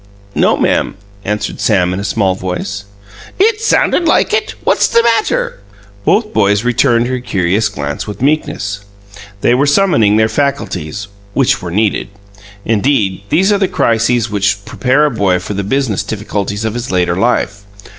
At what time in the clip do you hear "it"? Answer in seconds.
3.37-3.61, 4.33-4.55